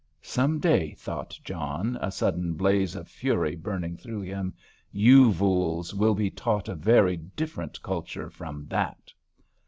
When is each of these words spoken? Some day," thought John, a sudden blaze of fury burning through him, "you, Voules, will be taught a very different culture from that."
Some 0.23 0.57
day," 0.57 0.93
thought 0.93 1.37
John, 1.43 1.95
a 2.01 2.11
sudden 2.11 2.53
blaze 2.55 2.95
of 2.95 3.07
fury 3.07 3.55
burning 3.55 3.97
through 3.97 4.21
him, 4.21 4.55
"you, 4.91 5.31
Voules, 5.31 5.93
will 5.93 6.15
be 6.15 6.31
taught 6.31 6.67
a 6.67 6.73
very 6.73 7.17
different 7.17 7.79
culture 7.83 8.31
from 8.31 8.65
that." 8.69 9.13